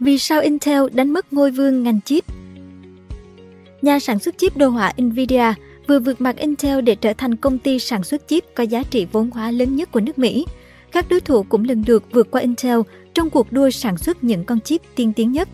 Vì 0.00 0.18
sao 0.18 0.40
Intel 0.40 0.82
đánh 0.92 1.12
mất 1.12 1.32
ngôi 1.32 1.50
vương 1.50 1.82
ngành 1.82 2.00
chip? 2.00 2.24
Nhà 3.82 3.98
sản 3.98 4.18
xuất 4.18 4.38
chip 4.38 4.56
đồ 4.56 4.68
họa 4.68 4.92
Nvidia 5.02 5.52
vừa 5.86 5.98
vượt 5.98 6.20
mặt 6.20 6.36
Intel 6.36 6.80
để 6.80 6.94
trở 6.94 7.12
thành 7.12 7.36
công 7.36 7.58
ty 7.58 7.78
sản 7.78 8.04
xuất 8.04 8.28
chip 8.28 8.44
có 8.54 8.62
giá 8.62 8.82
trị 8.82 9.06
vốn 9.12 9.30
hóa 9.30 9.50
lớn 9.50 9.76
nhất 9.76 9.92
của 9.92 10.00
nước 10.00 10.18
Mỹ. 10.18 10.46
Các 10.92 11.08
đối 11.08 11.20
thủ 11.20 11.42
cũng 11.42 11.64
lần 11.64 11.84
lượt 11.86 12.04
vượt 12.12 12.30
qua 12.30 12.40
Intel 12.40 12.80
trong 13.14 13.30
cuộc 13.30 13.52
đua 13.52 13.70
sản 13.70 13.98
xuất 13.98 14.24
những 14.24 14.44
con 14.44 14.60
chip 14.60 14.80
tiên 14.94 15.12
tiến 15.12 15.32
nhất. 15.32 15.48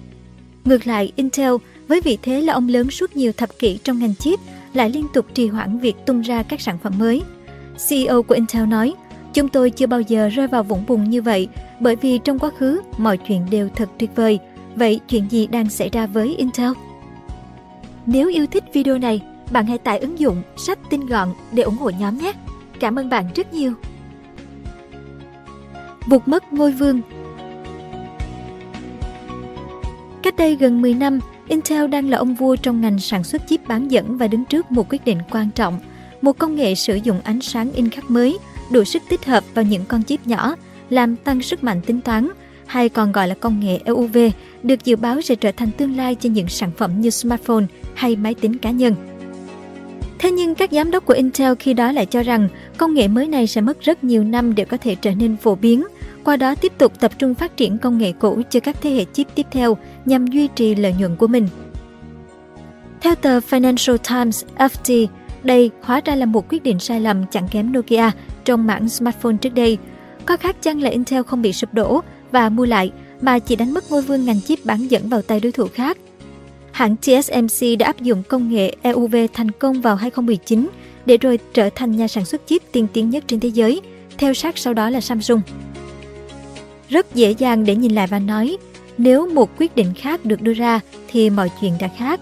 Ngược 0.65 0.87
lại, 0.87 1.13
Intel 1.17 1.53
với 1.89 2.01
vị 2.01 2.19
thế 2.23 2.41
là 2.41 2.53
ông 2.53 2.69
lớn 2.69 2.91
suốt 2.91 3.17
nhiều 3.17 3.33
thập 3.33 3.59
kỷ 3.59 3.79
trong 3.85 3.99
ngành 3.99 4.15
chip 4.15 4.41
lại 4.75 4.91
liên 4.91 5.07
tục 5.15 5.27
trì 5.35 5.49
hoãn 5.49 5.79
việc 5.79 5.97
tung 6.07 6.21
ra 6.21 6.43
các 6.43 6.61
sản 6.61 6.79
phẩm 6.83 6.93
mới. 6.99 7.23
CEO 7.89 8.23
của 8.23 8.35
Intel 8.35 8.67
nói, 8.67 8.95
Chúng 9.37 9.49
tôi 9.49 9.71
chưa 9.71 9.87
bao 9.87 10.01
giờ 10.01 10.29
rơi 10.29 10.47
vào 10.47 10.63
vũng 10.63 10.85
bùn 10.87 11.11
như 11.11 11.23
vậy 11.23 11.49
bởi 11.81 11.97
vì 11.97 12.19
trong 12.19 12.39
quá 12.39 12.51
khứ 12.59 12.81
mọi 12.99 13.17
chuyện 13.17 13.47
đều 13.51 13.69
thật 13.69 13.89
tuyệt 13.99 14.11
vời. 14.17 14.39
Vậy 14.77 15.01
chuyện 15.09 15.31
gì 15.31 15.47
đang 15.47 15.71
xảy 15.71 15.89
ra 15.89 16.07
với 16.07 16.37
Intel? 16.37 16.71
Nếu 18.07 18.29
yêu 18.29 18.47
thích 18.47 18.65
video 18.73 18.99
này, 18.99 19.21
bạn 19.51 19.67
hãy 19.67 19.79
tải 19.79 19.99
ứng 19.99 20.19
dụng 20.19 20.43
sách 20.57 20.79
tin 20.91 21.07
gọn 21.07 21.29
để 21.53 21.63
ủng 21.63 21.77
hộ 21.77 21.91
nhóm 21.91 22.19
nhé. 22.19 22.33
Cảm 22.81 22.99
ơn 22.99 23.09
bạn 23.09 23.25
rất 23.35 23.55
nhiều. 23.55 23.73
Vụt 26.07 26.23
mất 26.27 26.53
ngôi 26.53 26.73
vương 26.73 27.01
Cách 30.23 30.37
đây 30.37 30.57
gần 30.57 30.83
10 30.83 30.95
năm, 30.95 31.21
Intel 31.49 31.87
đang 31.87 32.11
là 32.11 32.19
ông 32.19 32.35
vua 32.35 32.57
trong 32.57 32.81
ngành 32.81 32.99
sản 32.99 33.25
xuất 33.25 33.43
chip 33.49 33.69
bán 33.69 33.89
dẫn 33.89 34.17
và 34.17 34.27
đứng 34.29 34.45
trước 34.45 34.71
một 34.71 34.87
quyết 34.89 35.05
định 35.05 35.19
quan 35.31 35.51
trọng, 35.51 35.79
một 36.23 36.39
công 36.39 36.55
nghệ 36.55 36.75
sử 36.75 36.95
dụng 36.95 37.21
ánh 37.25 37.41
sáng 37.41 37.73
in 37.73 37.91
khắc 37.91 38.11
mới, 38.11 38.39
đủ 38.71 38.85
sức 38.85 39.03
tích 39.09 39.25
hợp 39.25 39.45
vào 39.55 39.65
những 39.65 39.85
con 39.85 40.03
chip 40.03 40.27
nhỏ, 40.27 40.55
làm 40.91 41.17
tăng 41.17 41.43
sức 41.43 41.65
mạnh 41.65 41.81
tính 41.87 42.01
toán, 42.01 42.29
hay 42.67 42.89
còn 42.89 43.13
gọi 43.13 43.29
là 43.29 43.35
công 43.35 43.61
nghệ 43.61 43.81
EUV, 43.85 44.19
được 44.63 44.85
dự 44.85 44.97
báo 44.97 45.21
sẽ 45.21 45.35
trở 45.35 45.53
thành 45.53 45.71
tương 45.71 45.97
lai 45.97 46.15
cho 46.15 46.31
những 46.31 46.49
sản 46.49 46.71
phẩm 46.77 47.01
như 47.01 47.11
smartphone 47.11 47.65
hay 47.95 48.17
máy 48.17 48.35
tính 48.35 48.59
cá 48.59 48.71
nhân. 48.71 48.95
Thế 50.19 50.31
nhưng 50.31 50.55
các 50.55 50.73
giám 50.73 50.91
đốc 50.91 51.05
của 51.05 51.15
Intel 51.15 51.53
khi 51.59 51.75
đó 51.75 51.93
lại 51.93 52.07
cho 52.07 52.23
rằng 52.23 52.49
công 52.77 52.95
nghệ 52.95 53.09
mới 53.09 53.29
này 53.29 53.47
sẽ 53.47 53.61
mất 53.61 53.81
rất 53.81 54.05
nhiều 54.05 54.25
năm 54.25 54.55
để 54.55 54.65
có 54.65 54.77
thể 54.77 54.95
trở 54.95 55.11
nên 55.15 55.37
phổ 55.37 55.55
biến, 55.55 55.85
qua 56.25 56.37
đó 56.37 56.55
tiếp 56.55 56.73
tục 56.79 57.01
tập 57.01 57.13
trung 57.19 57.35
phát 57.35 57.57
triển 57.57 57.79
công 57.79 57.99
nghệ 57.99 58.13
cũ 58.13 58.43
cho 58.51 58.61
các 58.61 58.77
thế 58.83 58.91
hệ 58.91 59.05
chip 59.13 59.27
tiếp 59.35 59.47
theo 59.51 59.77
nhằm 60.05 60.27
duy 60.27 60.49
trì 60.49 60.75
lợi 60.75 60.95
nhuận 60.99 61.17
của 61.17 61.27
mình. 61.27 61.49
Theo 63.01 63.15
tờ 63.15 63.39
Financial 63.39 63.97
Times, 63.97 64.45
FT, 64.57 65.07
đây 65.47 65.71
hóa 65.83 66.01
ra 66.05 66.15
là 66.15 66.27
một 66.27 66.45
quyết 66.49 66.63
định 66.63 66.79
sai 66.79 67.01
lầm 67.01 67.27
chẳng 67.31 67.49
kém 67.51 67.73
Nokia 67.73 68.11
trong 68.45 68.67
mảng 68.67 68.89
smartphone 68.89 69.37
trước 69.37 69.55
đây. 69.55 69.79
Có 70.27 70.37
khác 70.37 70.57
chăng 70.63 70.83
là 70.83 70.91
Intel 70.91 71.23
không 71.23 71.43
bị 71.43 71.53
sụp 71.53 71.75
đổ 71.75 72.01
và 72.33 72.49
mua 72.49 72.65
lại 72.65 72.93
mà 73.21 73.39
chỉ 73.39 73.57
đánh 73.57 73.75
mất 73.75 73.91
ngôi 73.91 74.03
vương 74.03 74.25
ngành 74.25 74.41
chip 74.41 74.59
bán 74.65 74.91
dẫn 74.91 75.09
vào 75.09 75.23
tay 75.23 75.41
đối 75.41 75.53
thủ 75.53 75.67
khác. 75.75 75.99
Hãng 76.73 76.97
TSMC 76.97 77.79
đã 77.79 77.87
áp 77.87 78.01
dụng 78.01 78.23
công 78.29 78.53
nghệ 78.53 78.77
EUV 78.83 79.17
thành 79.33 79.51
công 79.51 79.81
vào 79.81 79.97
2019 79.97 80.69
để 81.07 81.17
rồi 81.17 81.39
trở 81.55 81.71
thành 81.75 81.97
nhà 81.97 82.09
sản 82.09 82.25
xuất 82.25 82.47
chip 82.47 82.63
tiên 82.73 82.87
tiến 82.93 83.11
nhất 83.11 83.25
trên 83.27 83.41
thế 83.41 83.49
giới, 83.49 83.81
theo 84.19 84.35
sát 84.35 84.59
sau 84.59 84.75
đó 84.75 84.91
là 84.91 85.01
Samsung. 85.01 85.41
Rất 86.89 87.15
dễ 87.15 87.31
dàng 87.31 87.65
để 87.65 87.77
nhìn 87.77 87.95
lại 87.95 88.07
và 88.07 88.19
nói, 88.19 88.57
nếu 88.99 89.29
một 89.29 89.51
quyết 89.59 89.77
định 89.77 89.95
khác 89.95 90.25
được 90.25 90.43
đưa 90.43 90.53
ra 90.53 90.81
thì 91.09 91.31
mọi 91.31 91.51
chuyện 91.61 91.73
đã 91.81 91.89
khác. 91.97 92.21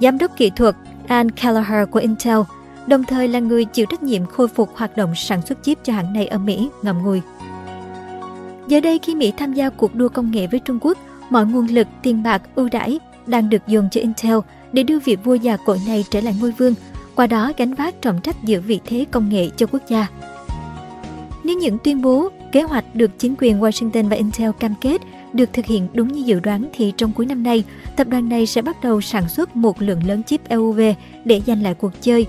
Giám 0.00 0.18
đốc 0.18 0.30
kỹ 0.36 0.50
thuật 0.56 0.76
Ann 1.08 1.30
Kelleher 1.30 1.88
của 1.90 1.98
Intel, 1.98 2.38
đồng 2.86 3.04
thời 3.04 3.28
là 3.28 3.38
người 3.38 3.64
chịu 3.64 3.86
trách 3.86 4.02
nhiệm 4.02 4.26
khôi 4.26 4.48
phục 4.48 4.76
hoạt 4.76 4.96
động 4.96 5.14
sản 5.14 5.42
xuất 5.42 5.62
chip 5.62 5.78
cho 5.82 5.92
hãng 5.92 6.12
này 6.12 6.26
ở 6.26 6.38
Mỹ, 6.38 6.68
ngậm 6.82 7.02
ngùi. 7.02 7.20
Giờ 8.68 8.80
đây 8.80 8.98
khi 8.98 9.14
Mỹ 9.14 9.32
tham 9.36 9.52
gia 9.52 9.70
cuộc 9.70 9.94
đua 9.94 10.08
công 10.08 10.30
nghệ 10.30 10.46
với 10.46 10.60
Trung 10.60 10.78
Quốc, 10.80 10.98
mọi 11.30 11.46
nguồn 11.46 11.66
lực, 11.66 11.88
tiền 12.02 12.22
bạc, 12.22 12.42
ưu 12.54 12.68
đãi 12.72 12.98
đang 13.26 13.50
được 13.50 13.66
dồn 13.66 13.88
cho 13.90 14.00
Intel 14.00 14.38
để 14.72 14.82
đưa 14.82 14.98
vị 14.98 15.16
vua 15.16 15.34
già 15.34 15.56
cội 15.56 15.80
này 15.86 16.04
trở 16.10 16.20
lại 16.20 16.34
ngôi 16.40 16.50
vương, 16.50 16.74
qua 17.14 17.26
đó 17.26 17.52
gánh 17.56 17.74
vác 17.74 18.02
trọng 18.02 18.20
trách 18.20 18.44
giữ 18.44 18.60
vị 18.60 18.80
thế 18.86 19.04
công 19.10 19.28
nghệ 19.28 19.48
cho 19.56 19.66
quốc 19.66 19.82
gia. 19.88 20.06
Nếu 21.44 21.58
những 21.58 21.78
tuyên 21.84 22.02
bố, 22.02 22.28
kế 22.52 22.62
hoạch 22.62 22.94
được 22.94 23.18
chính 23.18 23.34
quyền 23.38 23.60
Washington 23.60 24.08
và 24.08 24.16
Intel 24.16 24.50
cam 24.58 24.74
kết 24.80 25.00
được 25.32 25.52
thực 25.52 25.64
hiện 25.64 25.88
đúng 25.94 26.12
như 26.12 26.20
dự 26.20 26.40
đoán 26.40 26.64
thì 26.72 26.92
trong 26.96 27.12
cuối 27.12 27.26
năm 27.26 27.42
nay, 27.42 27.64
tập 27.96 28.08
đoàn 28.08 28.28
này 28.28 28.46
sẽ 28.46 28.62
bắt 28.62 28.76
đầu 28.82 29.00
sản 29.00 29.28
xuất 29.28 29.56
một 29.56 29.82
lượng 29.82 30.06
lớn 30.06 30.22
chip 30.22 30.48
EUV 30.48 30.80
để 31.24 31.42
giành 31.46 31.62
lại 31.62 31.74
cuộc 31.74 31.92
chơi. 32.00 32.26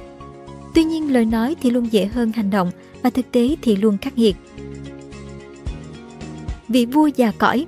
Tuy 0.78 0.84
nhiên 0.84 1.14
lời 1.14 1.26
nói 1.26 1.56
thì 1.62 1.70
luôn 1.70 1.92
dễ 1.92 2.06
hơn 2.06 2.32
hành 2.32 2.50
động 2.50 2.72
và 3.02 3.10
thực 3.10 3.32
tế 3.32 3.56
thì 3.62 3.76
luôn 3.76 3.98
khắc 3.98 4.18
nghiệt. 4.18 4.36
Vị 6.68 6.86
vua 6.86 7.08
già 7.08 7.32
cõi 7.32 7.66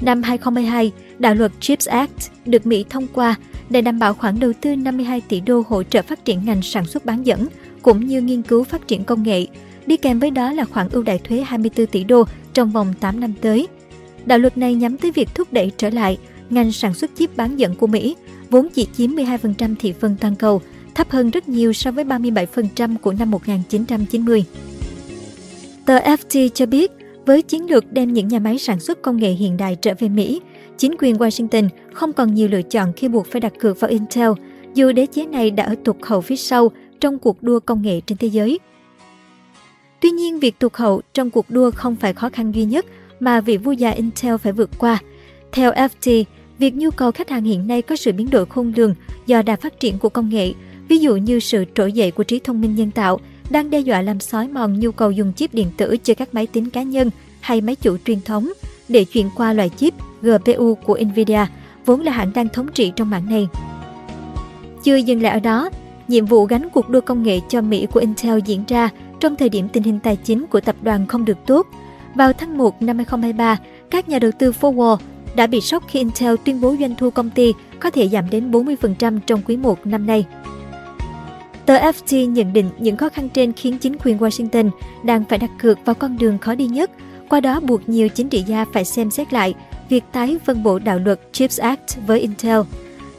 Năm 0.00 0.22
2022, 0.22 0.92
đạo 1.18 1.34
luật 1.34 1.52
CHIPS 1.60 1.88
Act 1.88 2.30
được 2.44 2.66
Mỹ 2.66 2.84
thông 2.90 3.06
qua 3.12 3.34
để 3.70 3.82
đảm 3.82 3.98
bảo 3.98 4.14
khoản 4.14 4.40
đầu 4.40 4.52
tư 4.60 4.76
52 4.76 5.20
tỷ 5.20 5.40
đô 5.40 5.62
hỗ 5.68 5.82
trợ 5.82 6.02
phát 6.02 6.24
triển 6.24 6.44
ngành 6.44 6.62
sản 6.62 6.84
xuất 6.84 7.04
bán 7.04 7.26
dẫn 7.26 7.46
cũng 7.82 8.06
như 8.06 8.22
nghiên 8.22 8.42
cứu 8.42 8.64
phát 8.64 8.88
triển 8.88 9.04
công 9.04 9.22
nghệ. 9.22 9.46
Đi 9.86 9.96
kèm 9.96 10.18
với 10.18 10.30
đó 10.30 10.52
là 10.52 10.64
khoản 10.64 10.88
ưu 10.88 11.02
đại 11.02 11.18
thuế 11.18 11.40
24 11.40 11.86
tỷ 11.86 12.04
đô 12.04 12.24
trong 12.54 12.70
vòng 12.70 12.94
8 13.00 13.20
năm 13.20 13.32
tới. 13.40 13.68
Đạo 14.26 14.38
luật 14.38 14.58
này 14.58 14.74
nhắm 14.74 14.96
tới 14.96 15.10
việc 15.10 15.34
thúc 15.34 15.52
đẩy 15.52 15.72
trở 15.76 15.90
lại 15.90 16.18
ngành 16.52 16.72
sản 16.72 16.94
xuất 16.94 17.10
chip 17.14 17.36
bán 17.36 17.56
dẫn 17.56 17.74
của 17.74 17.86
Mỹ, 17.86 18.16
vốn 18.50 18.68
chỉ 18.74 18.86
chiếm 18.96 19.10
12% 19.10 19.74
thị 19.78 19.92
phần 19.92 20.16
toàn 20.20 20.34
cầu, 20.34 20.60
thấp 20.94 21.10
hơn 21.10 21.30
rất 21.30 21.48
nhiều 21.48 21.72
so 21.72 21.90
với 21.90 22.04
37% 22.04 22.96
của 22.98 23.12
năm 23.12 23.30
1990. 23.30 24.44
Tờ 25.86 25.98
FT 25.98 26.48
cho 26.48 26.66
biết, 26.66 26.90
với 27.26 27.42
chiến 27.42 27.70
lược 27.70 27.92
đem 27.92 28.12
những 28.12 28.28
nhà 28.28 28.38
máy 28.38 28.58
sản 28.58 28.80
xuất 28.80 29.02
công 29.02 29.16
nghệ 29.16 29.30
hiện 29.30 29.56
đại 29.56 29.76
trở 29.82 29.94
về 29.98 30.08
Mỹ, 30.08 30.40
chính 30.78 30.94
quyền 30.98 31.16
Washington 31.16 31.68
không 31.92 32.12
còn 32.12 32.34
nhiều 32.34 32.48
lựa 32.48 32.62
chọn 32.62 32.92
khi 32.96 33.08
buộc 33.08 33.26
phải 33.26 33.40
đặt 33.40 33.52
cược 33.58 33.80
vào 33.80 33.90
Intel, 33.90 34.30
dù 34.74 34.92
đế 34.92 35.06
chế 35.06 35.26
này 35.26 35.50
đã 35.50 35.64
ở 35.64 35.74
tụt 35.84 35.96
hậu 36.02 36.20
phía 36.20 36.36
sau 36.36 36.70
trong 37.00 37.18
cuộc 37.18 37.42
đua 37.42 37.60
công 37.60 37.82
nghệ 37.82 38.00
trên 38.06 38.18
thế 38.18 38.28
giới. 38.28 38.58
Tuy 40.00 40.10
nhiên, 40.10 40.38
việc 40.38 40.58
tụt 40.58 40.74
hậu 40.74 41.00
trong 41.14 41.30
cuộc 41.30 41.50
đua 41.50 41.70
không 41.70 41.96
phải 41.96 42.12
khó 42.12 42.28
khăn 42.28 42.52
duy 42.52 42.64
nhất 42.64 42.86
mà 43.20 43.40
vị 43.40 43.56
vua 43.56 43.72
già 43.72 43.90
Intel 43.90 44.36
phải 44.36 44.52
vượt 44.52 44.70
qua. 44.78 44.98
Theo 45.52 45.72
FT, 45.72 46.24
việc 46.62 46.74
nhu 46.74 46.90
cầu 46.90 47.12
khách 47.12 47.30
hàng 47.30 47.44
hiện 47.44 47.66
nay 47.66 47.82
có 47.82 47.96
sự 47.96 48.12
biến 48.12 48.30
đổi 48.30 48.46
khôn 48.46 48.72
lường 48.76 48.94
do 49.26 49.42
đà 49.42 49.56
phát 49.56 49.80
triển 49.80 49.98
của 49.98 50.08
công 50.08 50.28
nghệ, 50.28 50.52
ví 50.88 50.98
dụ 50.98 51.16
như 51.16 51.40
sự 51.40 51.64
trỗi 51.74 51.92
dậy 51.92 52.10
của 52.10 52.22
trí 52.22 52.38
thông 52.38 52.60
minh 52.60 52.74
nhân 52.74 52.90
tạo, 52.90 53.20
đang 53.50 53.70
đe 53.70 53.80
dọa 53.80 54.02
làm 54.02 54.20
xói 54.20 54.48
mòn 54.48 54.80
nhu 54.80 54.92
cầu 54.92 55.10
dùng 55.10 55.32
chip 55.32 55.54
điện 55.54 55.70
tử 55.76 55.96
cho 56.02 56.14
các 56.14 56.34
máy 56.34 56.46
tính 56.46 56.70
cá 56.70 56.82
nhân 56.82 57.10
hay 57.40 57.60
máy 57.60 57.76
chủ 57.76 57.96
truyền 58.04 58.20
thống 58.20 58.52
để 58.88 59.04
chuyển 59.04 59.30
qua 59.36 59.52
loại 59.52 59.68
chip 59.68 59.94
GPU 60.22 60.74
của 60.74 60.98
Nvidia, 61.04 61.46
vốn 61.86 62.00
là 62.00 62.12
hãng 62.12 62.32
đang 62.32 62.48
thống 62.48 62.68
trị 62.74 62.92
trong 62.96 63.10
mảng 63.10 63.28
này. 63.28 63.48
Chưa 64.84 64.96
dừng 64.96 65.22
lại 65.22 65.32
ở 65.32 65.40
đó, 65.40 65.70
nhiệm 66.08 66.26
vụ 66.26 66.44
gánh 66.44 66.68
cuộc 66.70 66.88
đua 66.88 67.00
công 67.00 67.22
nghệ 67.22 67.40
cho 67.48 67.60
Mỹ 67.60 67.86
của 67.92 68.00
Intel 68.00 68.38
diễn 68.44 68.64
ra 68.68 68.88
trong 69.20 69.36
thời 69.36 69.48
điểm 69.48 69.68
tình 69.68 69.82
hình 69.82 69.98
tài 70.00 70.16
chính 70.16 70.46
của 70.46 70.60
tập 70.60 70.76
đoàn 70.82 71.06
không 71.06 71.24
được 71.24 71.38
tốt. 71.46 71.66
Vào 72.14 72.32
tháng 72.32 72.58
1 72.58 72.82
năm 72.82 72.96
2023, 72.96 73.58
các 73.90 74.08
nhà 74.08 74.18
đầu 74.18 74.30
tư 74.38 74.52
forward 74.60 74.98
đã 75.34 75.46
bị 75.46 75.60
sốc 75.60 75.84
khi 75.88 75.98
Intel 75.98 76.34
tuyên 76.44 76.60
bố 76.60 76.76
doanh 76.80 76.94
thu 76.96 77.10
công 77.10 77.30
ty 77.30 77.52
có 77.80 77.90
thể 77.90 78.08
giảm 78.08 78.30
đến 78.30 78.50
40% 78.50 79.18
trong 79.26 79.42
quý 79.46 79.56
1 79.56 79.86
năm 79.86 80.06
nay. 80.06 80.26
Tờ 81.66 81.78
FT 81.78 82.30
nhận 82.30 82.52
định 82.52 82.70
những 82.78 82.96
khó 82.96 83.08
khăn 83.08 83.28
trên 83.28 83.52
khiến 83.52 83.78
chính 83.78 83.96
quyền 84.04 84.18
Washington 84.18 84.70
đang 85.04 85.24
phải 85.24 85.38
đặt 85.38 85.50
cược 85.62 85.78
vào 85.84 85.94
con 85.94 86.18
đường 86.18 86.38
khó 86.38 86.54
đi 86.54 86.66
nhất, 86.66 86.90
qua 87.28 87.40
đó 87.40 87.60
buộc 87.60 87.88
nhiều 87.88 88.08
chính 88.08 88.28
trị 88.28 88.42
gia 88.46 88.64
phải 88.72 88.84
xem 88.84 89.10
xét 89.10 89.32
lại 89.32 89.54
việc 89.88 90.04
tái 90.12 90.38
phân 90.44 90.62
bổ 90.62 90.78
đạo 90.78 90.98
luật 90.98 91.20
CHIPS 91.32 91.60
Act 91.60 91.96
với 92.06 92.20
Intel. 92.20 92.60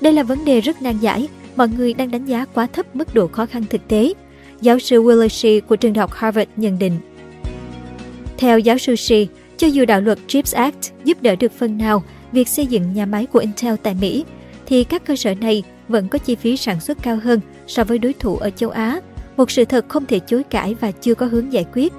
Đây 0.01 0.13
là 0.13 0.23
vấn 0.23 0.45
đề 0.45 0.61
rất 0.61 0.81
nan 0.81 0.97
giải, 0.97 1.27
mọi 1.55 1.69
người 1.77 1.93
đang 1.93 2.11
đánh 2.11 2.25
giá 2.25 2.45
quá 2.53 2.67
thấp 2.73 2.95
mức 2.95 3.13
độ 3.13 3.27
khó 3.27 3.45
khăn 3.45 3.63
thực 3.69 3.87
tế. 3.87 4.13
Giáo 4.61 4.79
sư 4.79 5.03
Willis 5.03 5.27
Shee 5.27 5.59
của 5.59 5.75
trường 5.75 5.93
đại 5.93 6.01
học 6.01 6.11
Harvard 6.13 6.49
nhận 6.55 6.79
định. 6.79 6.97
Theo 8.37 8.59
giáo 8.59 8.77
sư 8.77 8.95
Shee, 8.95 9.25
cho 9.57 9.67
dù 9.67 9.85
đạo 9.85 10.01
luật 10.01 10.19
CHIPS 10.27 10.55
Act 10.55 10.91
giúp 11.03 11.17
đỡ 11.21 11.35
được 11.35 11.51
phần 11.51 11.77
nào 11.77 12.03
việc 12.31 12.47
xây 12.47 12.65
dựng 12.65 12.93
nhà 12.93 13.05
máy 13.05 13.25
của 13.25 13.39
Intel 13.39 13.75
tại 13.83 13.95
Mỹ, 14.01 14.25
thì 14.65 14.83
các 14.83 15.05
cơ 15.05 15.15
sở 15.15 15.35
này 15.35 15.63
vẫn 15.87 16.07
có 16.07 16.17
chi 16.17 16.35
phí 16.35 16.57
sản 16.57 16.79
xuất 16.79 17.03
cao 17.03 17.19
hơn 17.23 17.39
so 17.67 17.83
với 17.83 17.97
đối 17.97 18.13
thủ 18.13 18.37
ở 18.37 18.49
châu 18.49 18.69
Á, 18.69 18.99
một 19.37 19.51
sự 19.51 19.65
thật 19.65 19.85
không 19.87 20.05
thể 20.05 20.19
chối 20.19 20.43
cãi 20.43 20.75
và 20.79 20.91
chưa 20.91 21.15
có 21.15 21.25
hướng 21.25 21.53
giải 21.53 21.65
quyết. 21.73 21.93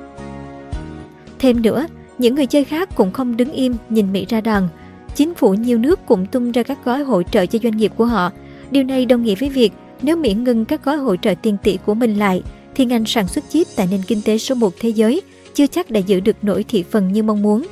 Thêm 1.38 1.62
nữa, 1.62 1.86
những 2.18 2.34
người 2.34 2.46
chơi 2.46 2.64
khác 2.64 2.88
cũng 2.94 3.12
không 3.12 3.36
đứng 3.36 3.52
im 3.52 3.74
nhìn 3.88 4.12
Mỹ 4.12 4.26
ra 4.28 4.40
đòn. 4.40 4.68
Chính 5.14 5.34
phủ 5.34 5.54
nhiều 5.54 5.78
nước 5.78 6.00
cũng 6.06 6.26
tung 6.26 6.52
ra 6.52 6.62
các 6.62 6.78
gói 6.84 7.02
hỗ 7.02 7.22
trợ 7.22 7.46
cho 7.46 7.58
doanh 7.62 7.76
nghiệp 7.76 7.92
của 7.96 8.04
họ. 8.04 8.30
Điều 8.70 8.84
này 8.84 9.06
đồng 9.06 9.22
nghĩa 9.22 9.34
với 9.34 9.48
việc 9.48 9.72
nếu 10.02 10.16
Mỹ 10.16 10.34
ngừng 10.34 10.64
các 10.64 10.84
gói 10.84 10.96
hỗ 10.96 11.16
trợ 11.16 11.34
tiền 11.42 11.56
tỷ 11.62 11.78
của 11.86 11.94
mình 11.94 12.14
lại, 12.14 12.42
thì 12.74 12.84
ngành 12.84 13.06
sản 13.06 13.28
xuất 13.28 13.44
chip 13.48 13.66
tại 13.76 13.88
nền 13.90 14.00
kinh 14.06 14.22
tế 14.22 14.38
số 14.38 14.54
1 14.54 14.72
thế 14.80 14.88
giới 14.88 15.22
chưa 15.54 15.66
chắc 15.66 15.90
đã 15.90 16.00
giữ 16.00 16.20
được 16.20 16.36
nổi 16.44 16.64
thị 16.68 16.84
phần 16.90 17.12
như 17.12 17.22
mong 17.22 17.42
muốn. 17.42 17.66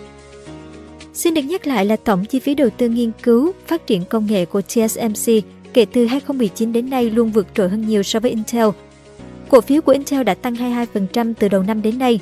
Xin 1.15 1.35
được 1.35 1.43
nhắc 1.43 1.67
lại 1.67 1.85
là 1.85 1.97
tổng 1.97 2.25
chi 2.25 2.39
phí 2.41 2.55
đầu 2.55 2.71
tư 2.71 2.89
nghiên 2.89 3.13
cứu, 3.23 3.53
phát 3.67 3.87
triển 3.87 4.05
công 4.05 4.27
nghệ 4.27 4.45
của 4.45 4.61
TSMC 4.61 5.33
kể 5.75 5.85
từ 5.85 6.07
2019 6.07 6.73
đến 6.73 6.91
nay 6.91 7.11
luôn 7.11 7.31
vượt 7.31 7.47
trội 7.55 7.69
hơn 7.69 7.87
nhiều 7.87 8.03
so 8.03 8.21
với 8.21 8.31
Intel. 8.31 8.69
Cổ 9.49 9.61
phiếu 9.61 9.83
của 9.83 9.93
Intel 9.93 10.23
đã 10.23 10.35
tăng 10.35 10.55
22% 10.55 11.33
từ 11.39 11.49
đầu 11.49 11.63
năm 11.63 11.83
đến 11.83 11.99
nay. 11.99 12.21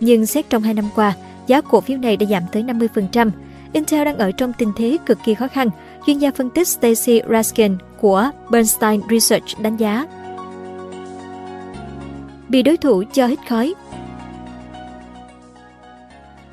Nhưng 0.00 0.26
xét 0.26 0.50
trong 0.50 0.62
hai 0.62 0.74
năm 0.74 0.84
qua, 0.94 1.14
giá 1.46 1.60
cổ 1.60 1.80
phiếu 1.80 1.98
này 1.98 2.16
đã 2.16 2.26
giảm 2.26 2.42
tới 2.52 2.62
50%. 2.62 3.30
Intel 3.72 4.04
đang 4.04 4.18
ở 4.18 4.32
trong 4.32 4.52
tình 4.58 4.72
thế 4.76 4.96
cực 5.06 5.18
kỳ 5.24 5.34
khó 5.34 5.48
khăn, 5.48 5.68
chuyên 6.06 6.18
gia 6.18 6.30
phân 6.30 6.50
tích 6.50 6.68
Stacy 6.68 7.20
Raskin 7.30 7.76
của 8.00 8.30
Bernstein 8.50 9.00
Research 9.10 9.60
đánh 9.62 9.76
giá. 9.76 10.06
Bị 12.48 12.62
đối 12.62 12.76
thủ 12.76 13.02
cho 13.12 13.26
hít 13.26 13.38
khói 13.48 13.74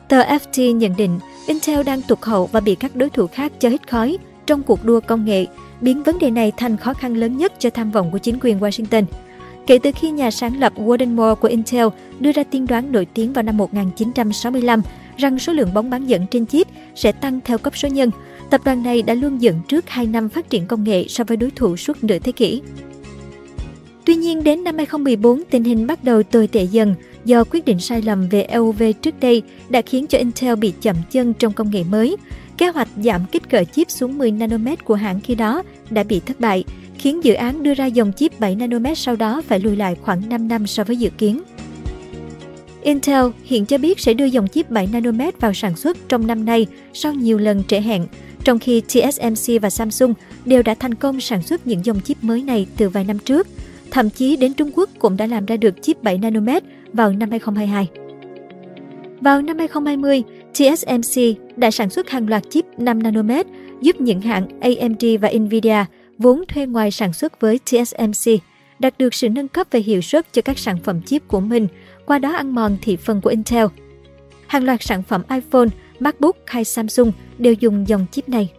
Tờ 0.09 0.23
FT 0.23 0.75
nhận 0.75 0.93
định 0.97 1.19
Intel 1.47 1.83
đang 1.83 2.01
tụt 2.01 2.21
hậu 2.21 2.45
và 2.45 2.59
bị 2.59 2.75
các 2.75 2.95
đối 2.95 3.09
thủ 3.09 3.27
khác 3.27 3.51
cho 3.59 3.69
hít 3.69 3.89
khói 3.89 4.17
trong 4.45 4.63
cuộc 4.63 4.85
đua 4.85 4.99
công 4.99 5.25
nghệ, 5.25 5.45
biến 5.81 6.03
vấn 6.03 6.19
đề 6.19 6.31
này 6.31 6.51
thành 6.57 6.77
khó 6.77 6.93
khăn 6.93 7.13
lớn 7.13 7.37
nhất 7.37 7.53
cho 7.59 7.69
tham 7.69 7.91
vọng 7.91 8.11
của 8.11 8.17
chính 8.17 8.39
quyền 8.41 8.59
Washington. 8.59 9.03
Kể 9.67 9.79
từ 9.83 9.91
khi 9.95 10.11
nhà 10.11 10.31
sáng 10.31 10.59
lập 10.59 10.73
Warden 10.75 11.15
Moore 11.15 11.39
của 11.41 11.47
Intel 11.47 11.87
đưa 12.19 12.31
ra 12.31 12.43
tiên 12.43 12.67
đoán 12.67 12.91
nổi 12.91 13.05
tiếng 13.13 13.33
vào 13.33 13.43
năm 13.43 13.57
1965 13.57 14.81
rằng 15.17 15.39
số 15.39 15.53
lượng 15.53 15.73
bóng 15.73 15.89
bán 15.89 16.05
dẫn 16.05 16.27
trên 16.31 16.45
chip 16.45 16.67
sẽ 16.95 17.11
tăng 17.11 17.39
theo 17.45 17.57
cấp 17.57 17.77
số 17.77 17.87
nhân, 17.87 18.11
tập 18.49 18.61
đoàn 18.65 18.83
này 18.83 19.01
đã 19.01 19.13
luôn 19.13 19.41
dẫn 19.41 19.59
trước 19.67 19.89
2 19.89 20.05
năm 20.05 20.29
phát 20.29 20.49
triển 20.49 20.67
công 20.67 20.83
nghệ 20.83 21.05
so 21.07 21.23
với 21.23 21.37
đối 21.37 21.51
thủ 21.51 21.77
suốt 21.77 22.03
nửa 22.03 22.19
thế 22.19 22.31
kỷ. 22.31 22.61
Tuy 24.05 24.15
nhiên, 24.15 24.43
đến 24.43 24.63
năm 24.63 24.77
2014, 24.77 25.43
tình 25.49 25.63
hình 25.63 25.87
bắt 25.87 26.03
đầu 26.03 26.23
tồi 26.23 26.47
tệ 26.47 26.63
dần 26.63 26.95
do 27.27 27.43
quyết 27.43 27.65
định 27.65 27.79
sai 27.79 28.01
lầm 28.01 28.29
về 28.29 28.41
EUV 28.41 28.83
trước 29.01 29.19
đây 29.19 29.41
đã 29.69 29.81
khiến 29.81 30.07
cho 30.07 30.17
Intel 30.17 30.55
bị 30.55 30.73
chậm 30.81 30.95
chân 31.11 31.33
trong 31.33 31.53
công 31.53 31.71
nghệ 31.71 31.83
mới. 31.83 32.15
Kế 32.57 32.67
hoạch 32.67 32.87
giảm 33.03 33.21
kích 33.31 33.49
cỡ 33.49 33.63
chip 33.63 33.91
xuống 33.91 34.17
10 34.17 34.31
nanomet 34.31 34.85
của 34.85 34.95
hãng 34.95 35.21
khi 35.21 35.35
đó 35.35 35.63
đã 35.89 36.03
bị 36.03 36.19
thất 36.19 36.39
bại, 36.39 36.63
khiến 36.97 37.23
dự 37.23 37.33
án 37.33 37.63
đưa 37.63 37.73
ra 37.73 37.85
dòng 37.85 38.11
chip 38.13 38.39
7 38.39 38.55
nanomet 38.55 38.97
sau 38.97 39.15
đó 39.15 39.41
phải 39.47 39.59
lùi 39.59 39.75
lại 39.75 39.95
khoảng 40.01 40.29
5 40.29 40.47
năm 40.47 40.67
so 40.67 40.83
với 40.83 40.95
dự 40.95 41.09
kiến. 41.09 41.41
Intel 42.81 43.25
hiện 43.43 43.65
cho 43.65 43.77
biết 43.77 43.99
sẽ 43.99 44.13
đưa 44.13 44.25
dòng 44.25 44.47
chip 44.47 44.69
7 44.69 44.87
nanomet 44.93 45.41
vào 45.41 45.53
sản 45.53 45.75
xuất 45.75 45.97
trong 46.09 46.27
năm 46.27 46.45
nay 46.45 46.67
sau 46.93 47.13
nhiều 47.13 47.37
lần 47.37 47.63
trễ 47.63 47.79
hẹn, 47.79 48.07
trong 48.43 48.59
khi 48.59 48.81
TSMC 48.81 49.61
và 49.61 49.69
Samsung 49.69 50.13
đều 50.45 50.63
đã 50.63 50.75
thành 50.75 50.95
công 50.95 51.21
sản 51.21 51.41
xuất 51.41 51.67
những 51.67 51.85
dòng 51.85 52.01
chip 52.01 52.23
mới 52.23 52.43
này 52.43 52.67
từ 52.77 52.89
vài 52.89 53.03
năm 53.03 53.19
trước. 53.19 53.47
Thậm 53.91 54.09
chí 54.09 54.35
đến 54.35 54.53
Trung 54.53 54.71
Quốc 54.75 54.89
cũng 54.99 55.17
đã 55.17 55.25
làm 55.25 55.45
ra 55.45 55.57
được 55.57 55.81
chip 55.81 56.03
7 56.03 56.17
nanomet 56.17 56.63
vào 56.93 57.11
năm 57.11 57.29
2022. 57.29 57.89
Vào 59.21 59.41
năm 59.41 59.57
2020, 59.57 60.23
TSMC 60.53 61.21
đã 61.55 61.71
sản 61.71 61.89
xuất 61.89 62.09
hàng 62.09 62.29
loạt 62.29 62.49
chip 62.49 62.65
5 62.77 63.03
nanomet 63.03 63.47
giúp 63.81 64.01
những 64.01 64.21
hãng 64.21 64.47
AMD 64.61 65.05
và 65.21 65.31
Nvidia 65.39 65.85
vốn 66.17 66.43
thuê 66.47 66.65
ngoài 66.65 66.91
sản 66.91 67.13
xuất 67.13 67.41
với 67.41 67.59
TSMC 67.59 68.41
đạt 68.79 68.97
được 68.97 69.13
sự 69.13 69.29
nâng 69.29 69.47
cấp 69.47 69.67
về 69.71 69.79
hiệu 69.79 70.01
suất 70.01 70.33
cho 70.33 70.41
các 70.41 70.57
sản 70.57 70.77
phẩm 70.83 71.01
chip 71.01 71.27
của 71.27 71.39
mình, 71.39 71.67
qua 72.05 72.19
đó 72.19 72.33
ăn 72.33 72.55
mòn 72.55 72.77
thị 72.81 72.95
phần 72.95 73.21
của 73.21 73.29
Intel. 73.29 73.65
Hàng 74.47 74.63
loạt 74.63 74.83
sản 74.83 75.03
phẩm 75.03 75.21
iPhone, 75.29 75.67
MacBook 75.99 76.37
hay 76.45 76.63
Samsung 76.63 77.11
đều 77.37 77.53
dùng 77.53 77.87
dòng 77.87 78.05
chip 78.11 78.29
này. 78.29 78.51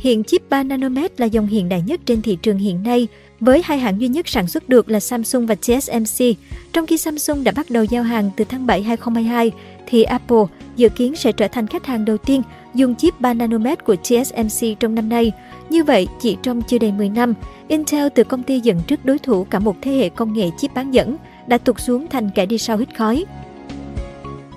Hiện 0.00 0.24
chip 0.24 0.50
3 0.50 0.62
nanomet 0.62 1.20
là 1.20 1.26
dòng 1.26 1.46
hiện 1.46 1.68
đại 1.68 1.82
nhất 1.86 2.00
trên 2.06 2.22
thị 2.22 2.38
trường 2.42 2.58
hiện 2.58 2.82
nay 2.82 3.08
với 3.40 3.62
hai 3.64 3.78
hãng 3.78 4.00
duy 4.00 4.08
nhất 4.08 4.28
sản 4.28 4.46
xuất 4.46 4.68
được 4.68 4.90
là 4.90 5.00
Samsung 5.00 5.46
và 5.46 5.54
TSMC. 5.54 6.24
Trong 6.72 6.86
khi 6.86 6.98
Samsung 6.98 7.44
đã 7.44 7.52
bắt 7.56 7.70
đầu 7.70 7.84
giao 7.84 8.02
hàng 8.02 8.30
từ 8.36 8.44
tháng 8.44 8.66
7 8.66 8.82
2022, 8.82 9.52
thì 9.86 10.02
Apple 10.02 10.44
dự 10.76 10.88
kiến 10.88 11.16
sẽ 11.16 11.32
trở 11.32 11.48
thành 11.48 11.66
khách 11.66 11.86
hàng 11.86 12.04
đầu 12.04 12.16
tiên 12.16 12.42
dùng 12.74 12.94
chip 12.94 13.20
3 13.20 13.34
nanomet 13.34 13.84
của 13.84 13.96
TSMC 13.96 14.80
trong 14.80 14.94
năm 14.94 15.08
nay. 15.08 15.32
Như 15.70 15.84
vậy, 15.84 16.08
chỉ 16.20 16.36
trong 16.42 16.62
chưa 16.62 16.78
đầy 16.78 16.92
10 16.92 17.08
năm, 17.08 17.34
Intel 17.68 18.08
từ 18.14 18.24
công 18.24 18.42
ty 18.42 18.60
dẫn 18.60 18.80
trước 18.86 19.04
đối 19.04 19.18
thủ 19.18 19.44
cả 19.44 19.58
một 19.58 19.76
thế 19.82 19.92
hệ 19.92 20.08
công 20.08 20.32
nghệ 20.32 20.50
chip 20.58 20.74
bán 20.74 20.94
dẫn 20.94 21.16
đã 21.46 21.58
tụt 21.58 21.80
xuống 21.80 22.06
thành 22.10 22.30
kẻ 22.34 22.46
đi 22.46 22.58
sau 22.58 22.76
hít 22.76 22.96
khói. 22.96 23.24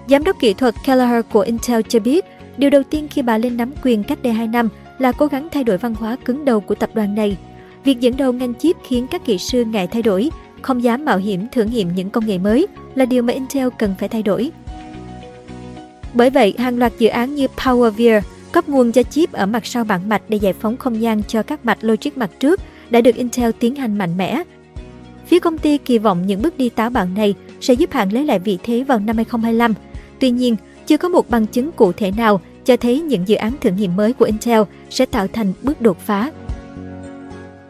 Giám 0.09 0.23
đốc 0.23 0.39
kỹ 0.39 0.53
thuật 0.53 0.75
Kelleher 0.85 1.25
của 1.31 1.41
Intel 1.41 1.81
cho 1.89 1.99
biết, 1.99 2.25
điều 2.57 2.69
đầu 2.69 2.83
tiên 2.83 3.07
khi 3.11 3.21
bà 3.21 3.37
lên 3.37 3.57
nắm 3.57 3.71
quyền 3.83 4.03
cách 4.03 4.23
đây 4.23 4.33
2 4.33 4.47
năm 4.47 4.69
là 4.99 5.11
cố 5.11 5.27
gắng 5.27 5.47
thay 5.51 5.63
đổi 5.63 5.77
văn 5.77 5.95
hóa 5.95 6.17
cứng 6.25 6.45
đầu 6.45 6.59
của 6.59 6.75
tập 6.75 6.89
đoàn 6.93 7.15
này– 7.15 7.37
Việc 7.83 7.99
dẫn 7.99 8.17
đầu 8.17 8.33
ngành 8.33 8.53
chip 8.53 8.75
khiến 8.83 9.07
các 9.07 9.25
kỹ 9.25 9.37
sư 9.37 9.65
ngại 9.65 9.87
thay 9.87 10.01
đổi, 10.01 10.29
không 10.61 10.83
dám 10.83 11.05
mạo 11.05 11.17
hiểm 11.17 11.47
thử 11.51 11.63
nghiệm 11.63 11.95
những 11.95 12.09
công 12.09 12.25
nghệ 12.25 12.37
mới 12.37 12.67
là 12.95 13.05
điều 13.05 13.23
mà 13.23 13.33
Intel 13.33 13.67
cần 13.79 13.95
phải 13.99 14.09
thay 14.09 14.23
đổi. 14.23 14.51
Bởi 16.13 16.29
vậy, 16.29 16.53
hàng 16.57 16.77
loạt 16.77 16.93
dự 16.97 17.07
án 17.07 17.35
như 17.35 17.47
PowerVir, 17.57 18.21
cấp 18.51 18.69
nguồn 18.69 18.91
cho 18.91 19.03
chip 19.03 19.31
ở 19.31 19.45
mặt 19.45 19.65
sau 19.65 19.83
bảng 19.83 20.09
mạch 20.09 20.21
để 20.29 20.37
giải 20.37 20.53
phóng 20.53 20.77
không 20.77 21.01
gian 21.01 21.23
cho 21.23 21.43
các 21.43 21.65
mạch 21.65 21.77
logic 21.81 22.17
mặt 22.17 22.29
trước 22.39 22.59
đã 22.89 23.01
được 23.01 23.15
Intel 23.15 23.51
tiến 23.59 23.75
hành 23.75 23.97
mạnh 23.97 24.17
mẽ. 24.17 24.43
Phía 25.25 25.39
công 25.39 25.57
ty 25.57 25.77
kỳ 25.77 25.97
vọng 25.97 26.27
những 26.27 26.41
bước 26.41 26.57
đi 26.57 26.69
táo 26.69 26.89
bạo 26.89 27.05
này 27.05 27.35
sẽ 27.61 27.73
giúp 27.73 27.91
hãng 27.91 28.13
lấy 28.13 28.25
lại 28.25 28.39
vị 28.39 28.57
thế 28.63 28.83
vào 28.83 28.99
năm 28.99 29.15
2025. 29.15 29.73
Tuy 30.19 30.29
nhiên, 30.29 30.55
chưa 30.87 30.97
có 30.97 31.09
một 31.09 31.29
bằng 31.29 31.47
chứng 31.47 31.71
cụ 31.71 31.91
thể 31.91 32.11
nào 32.11 32.41
cho 32.65 32.77
thấy 32.77 33.00
những 33.00 33.27
dự 33.27 33.36
án 33.36 33.54
thử 33.62 33.69
nghiệm 33.69 33.95
mới 33.95 34.13
của 34.13 34.25
Intel 34.25 34.62
sẽ 34.89 35.06
tạo 35.06 35.27
thành 35.27 35.54
bước 35.62 35.81
đột 35.81 36.00
phá. 36.00 36.31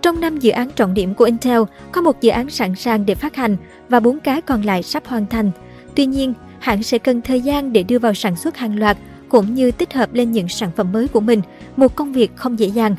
Trong 0.02 0.22
năm 0.22 0.40
dự 0.40 0.52
án 0.52 0.70
trọng 0.76 0.94
điểm 0.94 1.14
của 1.14 1.26
Intel, 1.26 1.62
có 1.92 2.02
một 2.02 2.22
dự 2.22 2.30
án 2.30 2.50
sẵn 2.50 2.76
sàng 2.76 3.06
để 3.06 3.16
phát 3.16 3.36
hành 3.36 3.58
và 3.90 4.00
bốn 4.00 4.20
cái 4.20 4.42
còn 4.42 4.62
lại 4.62 4.84
sắp 4.84 5.04
hoàn 5.06 5.26
thành. 5.26 5.52
Tuy 5.96 6.06
nhiên, 6.06 6.34
hãng 6.60 6.84
sẽ 6.84 6.98
cần 6.98 7.22
thời 7.22 7.42
gian 7.42 7.74
để 7.74 7.84
đưa 7.84 8.00
vào 8.00 8.14
sản 8.14 8.36
xuất 8.36 8.58
hàng 8.58 8.80
loạt 8.80 8.98
cũng 9.30 9.54
như 9.54 9.72
tích 9.72 9.94
hợp 9.94 10.14
lên 10.14 10.32
những 10.32 10.50
sản 10.50 10.72
phẩm 10.76 10.92
mới 10.92 11.08
của 11.08 11.20
mình, 11.20 11.42
một 11.76 11.96
công 11.96 12.14
việc 12.14 12.32
không 12.36 12.60
dễ 12.60 12.68
dàng. 12.68 12.96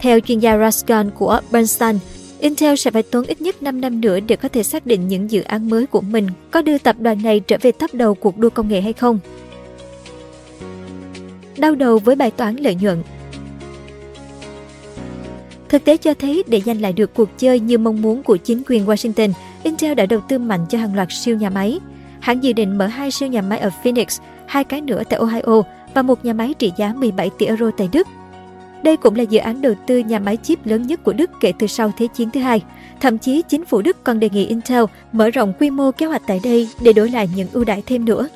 Theo 0.00 0.20
chuyên 0.20 0.38
gia 0.38 0.58
Raskin 0.58 1.10
của 1.10 1.40
Bernstein, 1.52 1.98
Intel 2.38 2.74
sẽ 2.74 2.90
phải 2.90 3.02
tốn 3.02 3.24
ít 3.26 3.40
nhất 3.40 3.62
5 3.62 3.80
năm 3.80 4.00
nữa 4.00 4.20
để 4.20 4.36
có 4.36 4.48
thể 4.48 4.62
xác 4.62 4.86
định 4.86 5.08
những 5.08 5.30
dự 5.30 5.42
án 5.42 5.70
mới 5.70 5.86
của 5.86 6.00
mình 6.00 6.26
có 6.50 6.62
đưa 6.62 6.78
tập 6.78 6.96
đoàn 6.98 7.22
này 7.22 7.40
trở 7.40 7.56
về 7.62 7.72
top 7.72 7.94
đầu 7.94 8.14
cuộc 8.14 8.38
đua 8.38 8.50
công 8.50 8.68
nghệ 8.68 8.80
hay 8.80 8.92
không. 8.92 9.18
Đau 11.58 11.74
đầu 11.74 11.98
với 11.98 12.16
bài 12.16 12.30
toán 12.30 12.56
lợi 12.56 12.74
nhuận 12.74 13.02
Thực 15.68 15.84
tế 15.84 15.96
cho 15.96 16.14
thấy 16.14 16.42
để 16.46 16.60
giành 16.60 16.80
lại 16.80 16.92
được 16.92 17.14
cuộc 17.14 17.28
chơi 17.38 17.60
như 17.60 17.78
mong 17.78 18.02
muốn 18.02 18.22
của 18.22 18.36
chính 18.36 18.62
quyền 18.68 18.86
Washington, 18.86 19.32
Intel 19.62 19.94
đã 19.94 20.06
đầu 20.06 20.20
tư 20.28 20.38
mạnh 20.38 20.66
cho 20.68 20.78
hàng 20.78 20.94
loạt 20.94 21.08
siêu 21.10 21.36
nhà 21.36 21.50
máy. 21.50 21.80
Hãng 22.20 22.42
dự 22.44 22.52
định 22.52 22.78
mở 22.78 22.86
hai 22.86 23.10
siêu 23.10 23.28
nhà 23.28 23.42
máy 23.42 23.58
ở 23.58 23.70
Phoenix, 23.84 24.20
hai 24.46 24.64
cái 24.64 24.80
nữa 24.80 25.02
tại 25.10 25.18
Ohio 25.18 25.62
và 25.94 26.02
một 26.02 26.24
nhà 26.24 26.32
máy 26.32 26.54
trị 26.58 26.72
giá 26.76 26.92
17 26.92 27.30
tỷ 27.38 27.46
euro 27.46 27.70
tại 27.76 27.88
Đức. 27.92 28.06
Đây 28.82 28.96
cũng 28.96 29.14
là 29.14 29.22
dự 29.22 29.38
án 29.38 29.60
đầu 29.60 29.74
tư 29.86 29.98
nhà 29.98 30.18
máy 30.18 30.36
chip 30.36 30.66
lớn 30.66 30.86
nhất 30.86 31.04
của 31.04 31.12
Đức 31.12 31.30
kể 31.40 31.52
từ 31.58 31.66
sau 31.66 31.92
Thế 31.98 32.06
chiến 32.06 32.30
thứ 32.30 32.40
hai. 32.40 32.62
Thậm 33.00 33.18
chí 33.18 33.42
chính 33.48 33.64
phủ 33.64 33.82
Đức 33.82 34.04
còn 34.04 34.20
đề 34.20 34.28
nghị 34.32 34.46
Intel 34.46 34.84
mở 35.12 35.30
rộng 35.30 35.52
quy 35.60 35.70
mô 35.70 35.92
kế 35.92 36.06
hoạch 36.06 36.22
tại 36.26 36.40
đây 36.44 36.68
để 36.82 36.92
đổi 36.92 37.10
lại 37.10 37.28
những 37.36 37.48
ưu 37.52 37.64
đãi 37.64 37.82
thêm 37.86 38.04
nữa. 38.04 38.28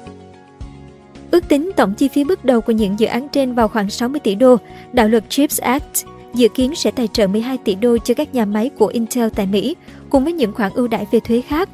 Ước 1.32 1.48
tính 1.48 1.70
tổng 1.76 1.94
chi 1.94 2.08
phí 2.08 2.24
bước 2.24 2.44
đầu 2.44 2.60
của 2.60 2.72
những 2.72 2.98
dự 2.98 3.06
án 3.06 3.28
trên 3.28 3.54
vào 3.54 3.68
khoảng 3.68 3.90
60 3.90 4.20
tỷ 4.20 4.34
đô. 4.34 4.56
Đạo 4.92 5.08
luật 5.08 5.30
Chips 5.30 5.60
Act 5.60 6.04
dự 6.34 6.48
kiến 6.48 6.74
sẽ 6.74 6.90
tài 6.90 7.08
trợ 7.08 7.26
12 7.26 7.58
tỷ 7.64 7.74
đô 7.74 7.98
cho 7.98 8.14
các 8.14 8.34
nhà 8.34 8.44
máy 8.44 8.70
của 8.78 8.86
Intel 8.86 9.28
tại 9.34 9.46
Mỹ, 9.46 9.76
cùng 10.10 10.24
với 10.24 10.32
những 10.32 10.52
khoản 10.52 10.72
ưu 10.74 10.88
đãi 10.88 11.06
về 11.12 11.20
thuế 11.20 11.40
khác. 11.40 11.68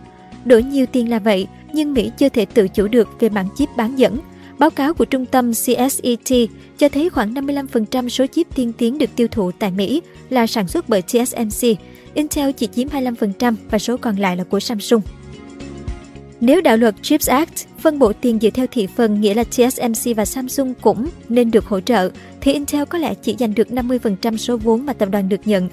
Đổi 0.45 0.63
nhiều 0.63 0.87
tiền 0.87 1.11
là 1.11 1.19
vậy, 1.19 1.47
nhưng 1.73 1.93
Mỹ 1.93 2.11
chưa 2.19 2.29
thể 2.29 2.45
tự 2.45 2.69
chủ 2.69 2.89
được 2.89 3.09
về 3.21 3.29
mảng 3.29 3.49
chip 3.57 3.69
bán 3.77 3.99
dẫn. 3.99 4.19
Báo 4.59 4.71
cáo 4.71 4.95
của 4.95 5.05
trung 5.05 5.27
tâm 5.27 5.53
CSET 5.53 6.49
cho 6.79 6.89
thấy 6.89 7.11
khoảng 7.11 7.35
55% 7.35 8.09
số 8.09 8.27
chip 8.27 8.47
tiên 8.55 8.73
tiến 8.79 8.99
được 8.99 9.11
tiêu 9.17 9.29
thụ 9.31 9.51
tại 9.59 9.71
Mỹ 9.71 10.03
là 10.31 10.47
sản 10.47 10.69
xuất 10.69 10.89
bởi 10.89 11.03
TSMC, 11.03 11.69
Intel 12.15 12.51
chỉ 12.53 12.67
chiếm 12.67 12.89
25% 12.89 13.55
và 13.71 13.79
số 13.79 13.97
còn 13.97 14.17
lại 14.17 14.37
là 14.37 14.45
của 14.45 14.61
Samsung. 14.61 15.01
Nếu 16.41 16.61
đạo 16.61 16.77
luật 16.77 16.95
Chips 17.03 17.29
Act 17.29 17.67
phân 17.79 17.99
bổ 17.99 18.13
tiền 18.13 18.39
dựa 18.41 18.51
theo 18.51 18.67
thị 18.67 18.87
phần 18.97 19.21
nghĩa 19.21 19.35
là 19.35 19.45
TSMC 19.45 20.17
và 20.17 20.25
Samsung 20.25 20.75
cũng 20.81 21.09
nên 21.29 21.51
được 21.51 21.67
hỗ 21.67 21.81
trợ, 21.81 22.11
thì 22.41 22.53
Intel 22.53 22.85
có 22.85 22.99
lẽ 22.99 23.15
chỉ 23.15 23.37
giành 23.39 23.55
được 23.55 23.69
50% 23.69 24.37
số 24.37 24.57
vốn 24.57 24.87
mà 24.87 24.93
tập 24.93 25.09
đoàn 25.13 25.29
được 25.29 25.41
nhận. 25.45 25.69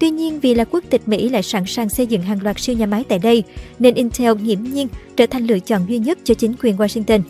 Tuy 0.00 0.10
nhiên 0.10 0.40
vì 0.40 0.54
là 0.54 0.64
quốc 0.64 0.84
tịch 0.90 1.08
Mỹ 1.08 1.28
lại 1.28 1.42
sẵn 1.42 1.66
sàng 1.66 1.88
xây 1.88 2.06
dựng 2.06 2.22
hàng 2.22 2.42
loạt 2.42 2.60
siêu 2.60 2.76
nhà 2.76 2.86
máy 2.86 3.04
tại 3.08 3.18
đây, 3.18 3.42
nên 3.78 3.94
Intel 3.94 4.32
nghiễm 4.42 4.62
nhiên 4.62 4.88
trở 5.16 5.26
thành 5.26 5.46
lựa 5.46 5.58
chọn 5.58 5.82
duy 5.88 5.98
nhất 5.98 6.18
cho 6.24 6.34
chính 6.34 6.54
quyền 6.62 6.76
Washington. 6.76 7.20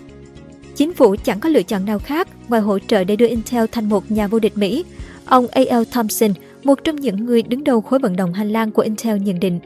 Chính 0.76 0.92
phủ 0.92 1.16
chẳng 1.24 1.40
có 1.40 1.48
lựa 1.48 1.62
chọn 1.62 1.84
nào 1.84 1.98
khác 1.98 2.28
ngoài 2.48 2.62
hỗ 2.62 2.78
trợ 2.78 3.04
để 3.04 3.16
đưa 3.16 3.28
Intel 3.28 3.64
thành 3.72 3.88
một 3.88 4.10
nhà 4.10 4.26
vô 4.26 4.38
địch 4.38 4.56
Mỹ. 4.56 4.84
Ông 5.24 5.46
A.L. 5.46 5.82
Thompson, 5.92 6.30
một 6.64 6.84
trong 6.84 6.96
những 6.96 7.24
người 7.24 7.42
đứng 7.42 7.64
đầu 7.64 7.80
khối 7.80 7.98
vận 7.98 8.16
động 8.16 8.32
hành 8.32 8.50
lang 8.52 8.70
của 8.70 8.82
Intel 8.82 9.18
nhận 9.18 9.40
định. 9.40 9.60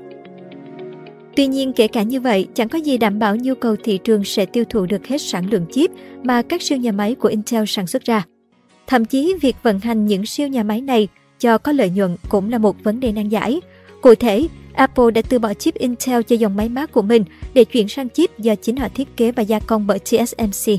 Tuy 1.37 1.47
nhiên, 1.47 1.73
kể 1.73 1.89
cả 1.89 2.03
như 2.03 2.21
vậy, 2.21 2.49
chẳng 2.55 2.69
có 2.69 2.79
gì 2.79 2.99
đảm 2.99 3.19
bảo 3.19 3.37
nhu 3.37 3.55
cầu 3.55 3.77
thị 3.85 3.99
trường 3.99 4.25
sẽ 4.25 4.47
tiêu 4.47 4.65
thụ 4.71 4.87
được 4.87 5.07
hết 5.07 5.19
sản 5.19 5.51
lượng 5.51 5.67
chip 5.73 5.91
mà 6.23 6.43
các 6.43 6.63
siêu 6.63 6.79
nhà 6.79 6.93
máy 6.93 7.15
của 7.15 7.29
Intel 7.29 7.65
sản 7.67 7.87
xuất 7.87 8.05
ra. 8.05 8.25
Thậm 8.87 9.05
chí, 9.05 9.35
việc 9.41 9.57
vận 9.63 9.81
hành 9.81 10.07
những 10.07 10.27
siêu 10.27 10.49
nhà 10.49 10.63
máy 10.63 10.81
này 10.81 11.09
cho 11.41 11.59
có 11.59 11.73
lợi 11.73 11.91
nhuận 11.91 12.17
cũng 12.29 12.51
là 12.51 12.59
một 12.59 12.85
vấn 12.85 13.01
đề 13.01 13.13
nan 13.13 13.29
giải. 13.29 13.61
Cụ 14.03 14.15
thể, 14.15 14.47
Apple 14.75 15.11
đã 15.15 15.23
từ 15.29 15.39
bỏ 15.39 15.55
chip 15.55 15.75
Intel 15.75 16.23
cho 16.23 16.37
dòng 16.37 16.57
máy 16.57 16.69
Mac 16.69 16.93
của 16.93 17.03
mình 17.03 17.25
để 17.55 17.65
chuyển 17.65 17.89
sang 17.89 18.11
chip 18.11 18.39
do 18.39 18.55
chính 18.55 18.77
họ 18.77 18.89
thiết 18.95 19.17
kế 19.17 19.33
và 19.33 19.43
gia 19.43 19.59
công 19.59 19.87
bởi 19.87 19.99
TSMC. 19.99 20.73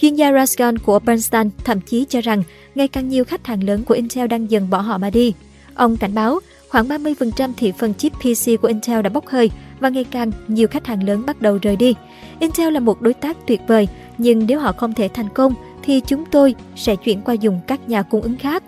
Chuyên 0.00 0.14
gia 0.14 0.32
Raskin 0.32 0.78
của 0.78 0.98
Bernstein 0.98 1.50
thậm 1.64 1.80
chí 1.80 2.04
cho 2.08 2.20
rằng 2.20 2.42
ngày 2.74 2.88
càng 2.88 3.08
nhiều 3.08 3.24
khách 3.24 3.46
hàng 3.46 3.64
lớn 3.64 3.82
của 3.84 3.94
Intel 3.94 4.26
đang 4.26 4.50
dần 4.50 4.70
bỏ 4.70 4.78
họ 4.78 4.98
mà 4.98 5.10
đi. 5.10 5.34
Ông 5.74 5.96
cảnh 5.96 6.14
báo 6.14 6.40
khoảng 6.72 6.88
30% 6.88 7.52
thị 7.56 7.72
phần 7.72 7.94
chip 7.94 8.12
PC 8.12 8.62
của 8.62 8.68
Intel 8.68 9.02
đã 9.02 9.10
bốc 9.10 9.26
hơi 9.26 9.50
và 9.80 9.88
ngày 9.88 10.04
càng 10.04 10.30
nhiều 10.48 10.68
khách 10.68 10.86
hàng 10.86 11.04
lớn 11.04 11.26
bắt 11.26 11.42
đầu 11.42 11.58
rời 11.62 11.76
đi. 11.76 11.94
Intel 12.38 12.72
là 12.72 12.80
một 12.80 13.02
đối 13.02 13.14
tác 13.14 13.36
tuyệt 13.46 13.60
vời, 13.66 13.88
nhưng 14.18 14.46
nếu 14.46 14.60
họ 14.60 14.72
không 14.72 14.94
thể 14.94 15.08
thành 15.08 15.28
công 15.28 15.54
thì 15.82 16.00
chúng 16.00 16.24
tôi 16.30 16.54
sẽ 16.76 16.96
chuyển 16.96 17.22
qua 17.22 17.34
dùng 17.34 17.60
các 17.66 17.88
nhà 17.88 18.02
cung 18.02 18.22
ứng 18.22 18.36
khác. 18.36 18.62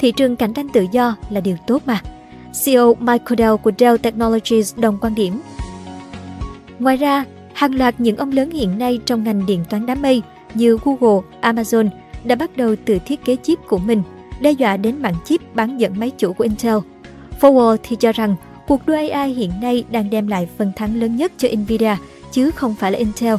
Thị 0.00 0.12
trường 0.12 0.36
cạnh 0.36 0.54
tranh 0.54 0.68
tự 0.68 0.86
do 0.92 1.16
là 1.30 1.40
điều 1.40 1.56
tốt 1.66 1.82
mà. 1.86 2.00
CEO 2.64 2.94
Michael 2.94 3.38
Dell 3.38 3.56
của 3.56 3.72
Dell 3.78 3.96
Technologies 3.96 4.76
đồng 4.76 4.98
quan 5.00 5.14
điểm. 5.14 5.40
Ngoài 6.78 6.96
ra, 6.96 7.24
hàng 7.52 7.74
loạt 7.74 8.00
những 8.00 8.16
ông 8.16 8.32
lớn 8.32 8.50
hiện 8.50 8.78
nay 8.78 9.00
trong 9.06 9.24
ngành 9.24 9.46
điện 9.46 9.64
toán 9.70 9.86
đám 9.86 10.02
mây 10.02 10.22
như 10.54 10.78
Google, 10.84 11.22
Amazon 11.40 11.88
đã 12.24 12.34
bắt 12.34 12.56
đầu 12.56 12.76
tự 12.84 12.98
thiết 13.06 13.24
kế 13.24 13.36
chip 13.42 13.58
của 13.68 13.78
mình, 13.78 14.02
đe 14.40 14.50
dọa 14.50 14.76
đến 14.76 15.02
mạng 15.02 15.16
chip 15.24 15.54
bán 15.54 15.80
dẫn 15.80 15.92
máy 16.00 16.10
chủ 16.18 16.32
của 16.32 16.44
Intel. 16.44 16.93
Forward 17.40 17.76
thì 17.82 17.96
cho 17.96 18.12
rằng 18.12 18.36
cuộc 18.66 18.86
đua 18.86 18.94
AI 18.94 19.32
hiện 19.32 19.50
nay 19.62 19.84
đang 19.90 20.10
đem 20.10 20.28
lại 20.28 20.48
phần 20.58 20.72
thắng 20.76 21.00
lớn 21.00 21.16
nhất 21.16 21.32
cho 21.38 21.48
Nvidia, 21.56 21.96
chứ 22.32 22.50
không 22.50 22.74
phải 22.74 22.92
là 22.92 22.98
Intel. 22.98 23.34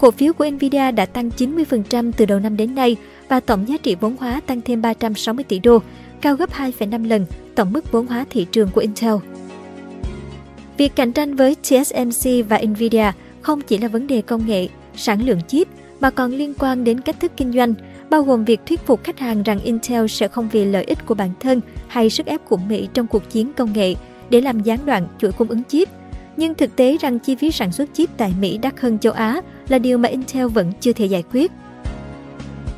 Cổ 0.00 0.10
phiếu 0.10 0.32
của 0.32 0.50
Nvidia 0.50 0.90
đã 0.90 1.06
tăng 1.06 1.30
90% 1.38 2.12
từ 2.16 2.26
đầu 2.26 2.38
năm 2.38 2.56
đến 2.56 2.74
nay 2.74 2.96
và 3.28 3.40
tổng 3.40 3.68
giá 3.68 3.76
trị 3.82 3.96
vốn 4.00 4.16
hóa 4.20 4.40
tăng 4.46 4.60
thêm 4.60 4.82
360 4.82 5.44
tỷ 5.44 5.58
đô, 5.58 5.78
cao 6.20 6.36
gấp 6.36 6.50
2,5 6.50 7.08
lần 7.08 7.26
tổng 7.54 7.72
mức 7.72 7.92
vốn 7.92 8.06
hóa 8.06 8.24
thị 8.30 8.46
trường 8.52 8.68
của 8.68 8.80
Intel. 8.80 9.14
Việc 10.76 10.96
cạnh 10.96 11.12
tranh 11.12 11.36
với 11.36 11.54
TSMC 11.54 12.48
và 12.48 12.60
Nvidia 12.66 13.12
không 13.40 13.60
chỉ 13.60 13.78
là 13.78 13.88
vấn 13.88 14.06
đề 14.06 14.22
công 14.22 14.46
nghệ, 14.46 14.68
sản 14.96 15.26
lượng 15.26 15.40
chip 15.48 15.68
mà 16.00 16.10
còn 16.10 16.30
liên 16.30 16.54
quan 16.58 16.84
đến 16.84 17.00
cách 17.00 17.20
thức 17.20 17.32
kinh 17.36 17.52
doanh, 17.52 17.74
bao 18.12 18.22
gồm 18.22 18.44
việc 18.44 18.60
thuyết 18.66 18.86
phục 18.86 19.04
khách 19.04 19.18
hàng 19.18 19.42
rằng 19.42 19.60
Intel 19.60 20.06
sẽ 20.06 20.28
không 20.28 20.48
vì 20.52 20.64
lợi 20.64 20.84
ích 20.84 21.06
của 21.06 21.14
bản 21.14 21.30
thân 21.40 21.60
hay 21.88 22.10
sức 22.10 22.26
ép 22.26 22.40
của 22.48 22.56
Mỹ 22.56 22.88
trong 22.94 23.06
cuộc 23.06 23.30
chiến 23.30 23.52
công 23.56 23.72
nghệ 23.72 23.94
để 24.30 24.40
làm 24.40 24.62
gián 24.62 24.78
đoạn 24.86 25.06
chuỗi 25.18 25.32
cung 25.32 25.48
ứng 25.48 25.64
chip. 25.64 25.88
Nhưng 26.36 26.54
thực 26.54 26.76
tế 26.76 26.96
rằng 27.00 27.18
chi 27.18 27.34
phí 27.34 27.50
sản 27.50 27.72
xuất 27.72 27.88
chip 27.92 28.10
tại 28.16 28.32
Mỹ 28.40 28.58
đắt 28.58 28.80
hơn 28.80 28.98
châu 28.98 29.12
Á 29.12 29.40
là 29.68 29.78
điều 29.78 29.98
mà 29.98 30.08
Intel 30.08 30.46
vẫn 30.46 30.72
chưa 30.80 30.92
thể 30.92 31.06
giải 31.06 31.22
quyết. 31.32 31.52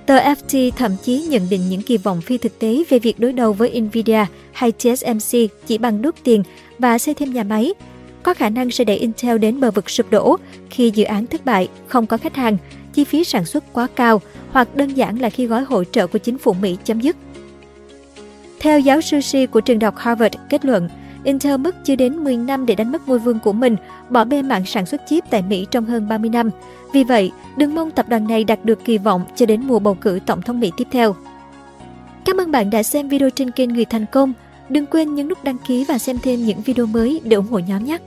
Tờ 0.07 0.19
FT 0.19 0.71
thậm 0.71 0.93
chí 1.03 1.23
nhận 1.23 1.43
định 1.51 1.69
những 1.69 1.83
kỳ 1.83 1.97
vọng 1.97 2.21
phi 2.21 2.39
thực 2.39 2.59
tế 2.59 2.85
về 2.89 2.99
việc 2.99 3.21
đối 3.21 3.33
đầu 3.33 3.53
với 3.53 3.81
Nvidia 3.81 4.27
hay 4.53 4.73
TSMC 4.73 5.39
chỉ 5.67 5.79
bằng 5.79 6.03
đốt 6.03 6.15
tiền 6.25 6.43
và 6.79 6.99
xây 6.99 7.15
thêm 7.15 7.33
nhà 7.33 7.43
máy, 7.43 7.75
có 8.23 8.35
khả 8.35 8.49
năng 8.49 8.71
sẽ 8.71 8.85
đẩy 8.85 8.97
Intel 8.97 9.39
đến 9.39 9.61
bờ 9.61 9.71
vực 9.71 9.91
sụp 9.91 10.11
đổ 10.11 10.37
khi 10.71 10.91
dự 10.91 11.05
án 11.05 11.27
thất 11.27 11.45
bại, 11.45 11.69
không 11.89 12.07
có 12.07 12.17
khách 12.17 12.37
hàng, 12.37 12.57
chi 12.95 13.05
phí 13.05 13.25
sản 13.25 13.45
xuất 13.45 13.65
quá 13.73 13.89
cao 13.95 14.21
hoặc 14.53 14.77
đơn 14.77 14.95
giản 14.95 15.19
là 15.19 15.31
khi 15.31 15.47
gói 15.47 15.65
hỗ 15.65 15.85
trợ 15.85 16.07
của 16.07 16.19
chính 16.19 16.39
phủ 16.39 16.53
Mỹ 16.53 16.77
chấm 16.85 17.01
dứt. 17.01 17.17
Theo 18.61 18.81
giáo 18.81 19.01
sư 19.01 19.21
Si 19.21 19.47
của 19.47 19.61
trường 19.61 19.79
đại 19.79 19.87
học 19.87 19.95
Harvard 19.97 20.35
kết 20.51 20.65
luận, 20.65 20.89
Intel 21.25 21.57
mất 21.57 21.85
chưa 21.85 21.97
đến 21.97 22.17
10 22.17 22.37
năm 22.37 22.67
để 22.67 22.75
đánh 22.75 22.93
mất 22.93 23.09
ngôi 23.09 23.19
vương 23.19 23.39
của 23.39 23.53
mình, 23.53 23.77
bỏ 24.11 24.25
bê 24.25 24.43
mạng 24.43 24.67
sản 24.67 24.87
xuất 24.87 25.01
chip 25.09 25.25
tại 25.31 25.43
Mỹ 25.43 25.67
trong 25.71 25.85
hơn 25.85 26.09
30 26.09 26.31
năm. 26.31 26.51
Vì 26.93 27.05
vậy, 27.05 27.33
đừng 27.57 27.75
mong 27.75 27.91
tập 27.91 28.09
đoàn 28.09 28.29
này 28.29 28.45
đạt 28.45 28.65
được 28.65 28.85
kỳ 28.85 28.99
vọng 28.99 29.25
cho 29.37 29.47
đến 29.47 29.67
mùa 29.67 29.79
bầu 29.79 29.95
cử 29.95 30.19
tổng 30.27 30.43
thống 30.43 30.61
Mỹ 30.61 30.73
tiếp 30.77 30.89
theo. 30.91 31.15
Cảm 32.25 32.41
ơn 32.41 32.51
bạn 32.51 32.71
đã 32.71 32.83
xem 32.83 33.09
video 33.09 33.31
trên 33.31 33.51
kênh 33.51 33.73
Người 33.73 33.85
Thành 33.85 34.07
Công. 34.13 34.33
Đừng 34.69 34.87
quên 34.87 35.15
nhấn 35.15 35.29
nút 35.29 35.45
đăng 35.45 35.59
ký 35.67 35.85
và 35.85 35.99
xem 35.99 36.19
thêm 36.23 36.45
những 36.45 36.61
video 36.61 36.87
mới 36.87 37.21
để 37.25 37.37
ủng 37.37 37.47
hộ 37.47 37.59
nhóm 37.59 37.85
nhé! 37.85 37.99